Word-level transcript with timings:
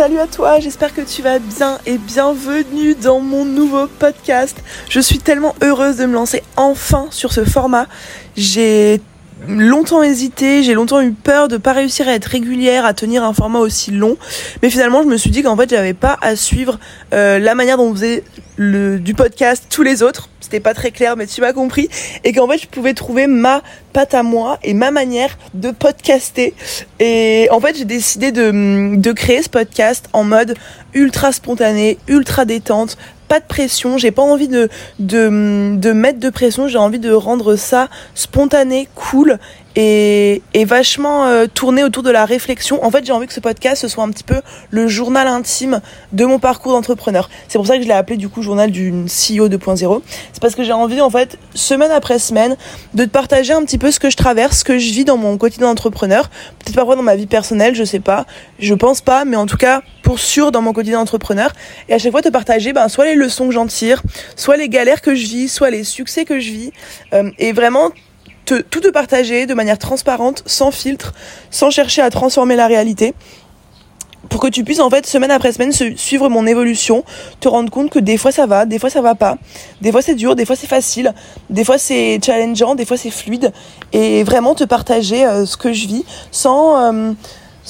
Salut 0.00 0.18
à 0.18 0.26
toi, 0.26 0.60
j'espère 0.60 0.94
que 0.94 1.02
tu 1.02 1.20
vas 1.20 1.38
bien 1.38 1.78
et 1.84 1.98
bienvenue 1.98 2.94
dans 2.94 3.20
mon 3.20 3.44
nouveau 3.44 3.86
podcast. 3.86 4.56
Je 4.88 4.98
suis 4.98 5.18
tellement 5.18 5.54
heureuse 5.60 5.98
de 5.98 6.06
me 6.06 6.14
lancer 6.14 6.42
enfin 6.56 7.08
sur 7.10 7.34
ce 7.34 7.44
format. 7.44 7.86
J'ai 8.34 9.02
longtemps 9.46 10.02
hésité, 10.02 10.62
j'ai 10.62 10.72
longtemps 10.72 11.02
eu 11.02 11.12
peur 11.12 11.48
de 11.48 11.58
pas 11.58 11.74
réussir 11.74 12.08
à 12.08 12.14
être 12.14 12.24
régulière, 12.24 12.86
à 12.86 12.94
tenir 12.94 13.24
un 13.24 13.34
format 13.34 13.58
aussi 13.58 13.90
long. 13.90 14.16
Mais 14.62 14.70
finalement, 14.70 15.02
je 15.02 15.08
me 15.08 15.18
suis 15.18 15.28
dit 15.28 15.42
qu'en 15.42 15.54
fait, 15.54 15.68
j'avais 15.68 15.92
pas 15.92 16.16
à 16.22 16.34
suivre 16.34 16.78
euh, 17.12 17.38
la 17.38 17.54
manière 17.54 17.76
dont 17.76 17.90
on 17.90 17.94
faisait 17.94 18.24
le, 18.56 18.98
du 18.98 19.12
podcast 19.12 19.66
tous 19.68 19.82
les 19.82 20.02
autres. 20.02 20.30
C'était 20.50 20.58
pas 20.58 20.74
très 20.74 20.90
clair, 20.90 21.16
mais 21.16 21.28
tu 21.28 21.40
m'as 21.40 21.52
compris. 21.52 21.88
Et 22.24 22.32
qu'en 22.32 22.48
fait, 22.48 22.58
je 22.58 22.66
pouvais 22.66 22.92
trouver 22.92 23.28
ma 23.28 23.62
patte 23.92 24.14
à 24.14 24.24
moi 24.24 24.58
et 24.64 24.74
ma 24.74 24.90
manière 24.90 25.38
de 25.54 25.70
podcaster. 25.70 26.54
Et 26.98 27.46
en 27.52 27.60
fait, 27.60 27.78
j'ai 27.78 27.84
décidé 27.84 28.32
de, 28.32 28.96
de 28.96 29.12
créer 29.12 29.44
ce 29.44 29.48
podcast 29.48 30.08
en 30.12 30.24
mode 30.24 30.56
ultra 30.92 31.30
spontané, 31.30 31.98
ultra 32.08 32.46
détente, 32.46 32.98
pas 33.30 33.38
de 33.38 33.44
pression, 33.44 33.96
j'ai 33.96 34.10
pas 34.10 34.22
envie 34.22 34.48
de, 34.48 34.68
de, 34.98 35.92
mettre 35.92 36.18
de 36.18 36.30
pression, 36.30 36.66
j'ai 36.66 36.78
envie 36.78 36.98
de 36.98 37.12
rendre 37.12 37.54
ça 37.54 37.88
spontané, 38.16 38.88
cool 38.96 39.38
et, 39.76 40.42
et 40.52 40.64
vachement 40.64 41.26
euh, 41.26 41.46
tourné 41.46 41.84
autour 41.84 42.02
de 42.02 42.10
la 42.10 42.24
réflexion. 42.24 42.84
En 42.84 42.90
fait, 42.90 43.06
j'ai 43.06 43.12
envie 43.12 43.28
que 43.28 43.32
ce 43.32 43.38
podcast 43.38 43.82
ce 43.82 43.86
soit 43.86 44.02
un 44.02 44.08
petit 44.10 44.24
peu 44.24 44.42
le 44.70 44.88
journal 44.88 45.28
intime 45.28 45.80
de 46.10 46.24
mon 46.24 46.40
parcours 46.40 46.72
d'entrepreneur. 46.72 47.30
C'est 47.46 47.56
pour 47.56 47.68
ça 47.68 47.76
que 47.76 47.84
je 47.84 47.86
l'ai 47.86 47.94
appelé 47.94 48.16
du 48.16 48.28
coup 48.28 48.42
journal 48.42 48.72
d'une 48.72 49.04
CEO 49.04 49.48
2.0. 49.48 50.02
C'est 50.32 50.42
parce 50.42 50.56
que 50.56 50.64
j'ai 50.64 50.72
envie 50.72 51.00
en 51.00 51.10
fait 51.10 51.38
semaine 51.54 51.92
après 51.92 52.18
semaine 52.18 52.56
de 52.94 53.04
te 53.04 53.10
partager 53.10 53.52
un 53.52 53.64
petit 53.64 53.78
peu 53.78 53.92
ce 53.92 54.00
que 54.00 54.10
je 54.10 54.16
traverse, 54.16 54.58
ce 54.58 54.64
que 54.64 54.76
je 54.76 54.90
vis 54.90 55.04
dans 55.04 55.16
mon 55.16 55.38
quotidien 55.38 55.68
d'entrepreneur. 55.68 56.30
Peut-être 56.58 56.74
parfois 56.74 56.96
dans 56.96 57.04
ma 57.04 57.14
vie 57.14 57.28
personnelle, 57.28 57.76
je 57.76 57.84
sais 57.84 58.00
pas, 58.00 58.26
je 58.58 58.74
pense 58.74 59.00
pas, 59.00 59.24
mais 59.24 59.36
en 59.36 59.46
tout 59.46 59.56
cas 59.56 59.82
sûr 60.16 60.52
dans 60.52 60.62
mon 60.62 60.72
quotidien 60.72 60.98
d'entrepreneur. 60.98 61.52
Et 61.88 61.94
à 61.94 61.98
chaque 61.98 62.12
fois 62.12 62.22
te 62.22 62.28
partager 62.28 62.72
ben, 62.72 62.88
soit 62.88 63.06
les 63.06 63.14
leçons 63.14 63.46
que 63.46 63.54
j'en 63.54 63.66
tire, 63.66 64.02
soit 64.36 64.56
les 64.56 64.68
galères 64.68 65.00
que 65.00 65.14
je 65.14 65.26
vis, 65.26 65.48
soit 65.48 65.70
les 65.70 65.84
succès 65.84 66.24
que 66.24 66.40
je 66.40 66.50
vis, 66.50 66.72
euh, 67.12 67.30
et 67.38 67.52
vraiment 67.52 67.90
tout 68.44 68.80
te 68.80 68.88
partager 68.88 69.46
de 69.46 69.54
manière 69.54 69.78
transparente, 69.78 70.42
sans 70.46 70.70
filtre, 70.70 71.12
sans 71.50 71.70
chercher 71.70 72.02
à 72.02 72.10
transformer 72.10 72.56
la 72.56 72.66
réalité. 72.66 73.14
Pour 74.28 74.40
que 74.40 74.48
tu 74.48 74.64
puisses 74.64 74.80
en 74.80 74.90
fait 74.90 75.06
semaine 75.06 75.30
après 75.30 75.52
semaine 75.52 75.72
suivre 75.72 76.28
mon 76.28 76.46
évolution, 76.46 77.04
te 77.40 77.48
rendre 77.48 77.70
compte 77.70 77.90
que 77.90 77.98
des 77.98 78.18
fois 78.18 78.30
ça 78.30 78.46
va, 78.46 78.66
des 78.66 78.78
fois 78.78 78.90
ça 78.90 79.00
va 79.00 79.14
pas, 79.14 79.38
des 79.80 79.90
fois 79.90 80.02
c'est 80.02 80.14
dur, 80.14 80.36
des 80.36 80.44
fois 80.44 80.56
c'est 80.56 80.66
facile, 80.66 81.14
des 81.48 81.64
fois 81.64 81.78
c'est 81.78 82.20
challengeant, 82.24 82.74
des 82.74 82.84
fois 82.84 82.96
c'est 82.96 83.10
fluide. 83.10 83.52
Et 83.92 84.22
vraiment 84.22 84.54
te 84.54 84.64
partager 84.64 85.24
euh, 85.24 85.46
ce 85.46 85.56
que 85.56 85.72
je 85.72 85.86
vis 85.86 86.04
sans 86.30 86.92
euh, 86.92 87.12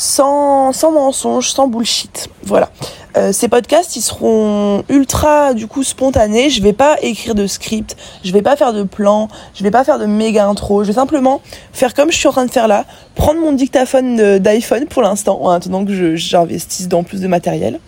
sans 0.00 0.72
sans 0.72 0.92
mensonge, 0.92 1.50
sans 1.50 1.68
bullshit. 1.68 2.30
Voilà. 2.42 2.70
Euh, 3.16 3.32
ces 3.32 3.48
podcasts, 3.48 3.96
ils 3.96 4.02
seront 4.02 4.82
ultra 4.88 5.52
du 5.52 5.66
coup 5.66 5.82
spontanés. 5.82 6.48
Je 6.48 6.62
vais 6.62 6.72
pas 6.72 6.96
écrire 7.02 7.34
de 7.34 7.46
script, 7.46 7.96
je 8.24 8.32
vais 8.32 8.40
pas 8.40 8.56
faire 8.56 8.72
de 8.72 8.82
plan, 8.82 9.28
je 9.54 9.62
vais 9.62 9.70
pas 9.70 9.84
faire 9.84 9.98
de 9.98 10.06
méga 10.06 10.46
intro. 10.46 10.84
Je 10.84 10.88
vais 10.88 10.94
simplement 10.94 11.42
faire 11.74 11.92
comme 11.92 12.10
je 12.10 12.16
suis 12.16 12.28
en 12.28 12.32
train 12.32 12.46
de 12.46 12.50
faire 12.50 12.66
là, 12.66 12.86
prendre 13.14 13.40
mon 13.40 13.52
dictaphone 13.52 14.38
d'iPhone 14.38 14.86
pour 14.86 15.02
l'instant, 15.02 15.38
en 15.42 15.50
attendant 15.50 15.84
que 15.84 16.16
j'investisse 16.16 16.88
dans 16.88 17.02
plus 17.02 17.20
de 17.20 17.28
matériel, 17.28 17.78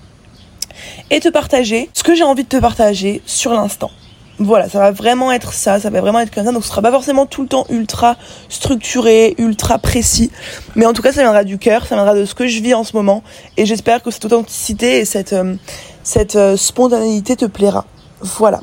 et 1.11 1.21
te 1.21 1.31
partager 1.31 1.89
ce 1.95 2.03
que 2.03 2.15
j'ai 2.15 2.25
envie 2.25 2.45
de 2.45 2.49
te 2.49 2.59
partager 2.59 3.23
sur 3.25 3.55
l'instant. 3.55 3.91
Voilà, 4.39 4.69
ça 4.69 4.79
va 4.79 4.91
vraiment 4.91 5.31
être 5.31 5.53
ça, 5.53 5.79
ça 5.79 5.91
va 5.91 6.01
vraiment 6.01 6.21
être 6.21 6.35
comme 6.35 6.45
ça. 6.45 6.53
Donc 6.53 6.63
ce 6.63 6.69
sera 6.69 6.83
pas 6.83 6.91
forcément 6.91 7.27
tout 7.27 7.43
le 7.43 7.49
temps 7.49 7.67
ultra 7.69 8.17
structuré, 8.49 9.35
ultra 9.39 9.79
précis. 9.79 10.31
Mais 10.75 10.87
en 10.87 10.93
tout 10.93 11.03
cas, 11.03 11.13
ça 11.13 11.23
viendra 11.23 11.45
du 11.45 11.59
cœur, 11.59 11.87
ça 11.87 11.95
viendra 11.95 12.15
de 12.15 12.25
ce 12.25 12.35
que 12.35 12.47
je 12.47 12.61
vis 12.63 12.75
en 12.75 12.85
ce 12.85 12.97
moment. 12.97 13.23
Et 13.57 13.67
j'espère 13.67 14.03
que 14.03 14.11
cette 14.11 14.25
authenticité 14.25 14.99
et 14.99 15.05
cette, 15.05 15.33
euh, 15.33 15.55
cette 16.03 16.37
euh, 16.37 16.57
spontanéité 16.57 17.37
te 17.37 17.45
plaira. 17.45 17.85
Voilà. 18.21 18.61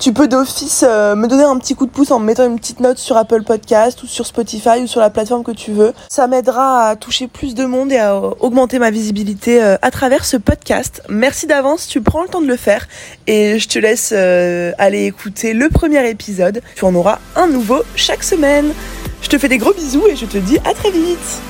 Tu 0.00 0.14
peux 0.14 0.28
d'office 0.28 0.82
euh, 0.88 1.14
me 1.14 1.28
donner 1.28 1.42
un 1.42 1.58
petit 1.58 1.74
coup 1.74 1.84
de 1.84 1.90
pouce 1.90 2.10
en 2.10 2.20
me 2.20 2.24
mettant 2.24 2.46
une 2.46 2.58
petite 2.58 2.80
note 2.80 2.96
sur 2.96 3.18
Apple 3.18 3.42
Podcast 3.42 4.02
ou 4.02 4.06
sur 4.06 4.24
Spotify 4.24 4.80
ou 4.82 4.86
sur 4.86 4.98
la 4.98 5.10
plateforme 5.10 5.44
que 5.44 5.50
tu 5.50 5.72
veux. 5.72 5.92
Ça 6.08 6.26
m'aidera 6.26 6.88
à 6.88 6.96
toucher 6.96 7.26
plus 7.26 7.54
de 7.54 7.66
monde 7.66 7.92
et 7.92 7.98
à 7.98 8.16
augmenter 8.16 8.78
ma 8.78 8.90
visibilité 8.90 9.62
euh, 9.62 9.76
à 9.82 9.90
travers 9.90 10.24
ce 10.24 10.38
podcast. 10.38 11.02
Merci 11.10 11.46
d'avance, 11.46 11.86
tu 11.86 12.00
prends 12.00 12.22
le 12.22 12.28
temps 12.28 12.40
de 12.40 12.46
le 12.46 12.56
faire 12.56 12.88
et 13.26 13.58
je 13.58 13.68
te 13.68 13.78
laisse 13.78 14.14
euh, 14.16 14.72
aller 14.78 15.04
écouter 15.04 15.52
le 15.52 15.68
premier 15.68 16.08
épisode. 16.08 16.62
Tu 16.76 16.84
en 16.86 16.94
auras 16.94 17.18
un 17.36 17.48
nouveau 17.48 17.82
chaque 17.94 18.22
semaine. 18.22 18.72
Je 19.20 19.28
te 19.28 19.36
fais 19.36 19.48
des 19.48 19.58
gros 19.58 19.74
bisous 19.74 20.06
et 20.06 20.16
je 20.16 20.24
te 20.24 20.38
dis 20.38 20.56
à 20.64 20.72
très 20.72 20.92
vite. 20.92 21.42